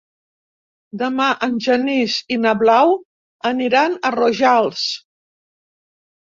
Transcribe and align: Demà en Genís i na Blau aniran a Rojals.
Demà 1.01 1.27
en 1.47 1.59
Genís 1.65 2.15
i 2.37 2.39
na 2.45 2.53
Blau 2.63 2.95
aniran 3.51 3.95
a 4.09 4.13
Rojals. 4.17 4.89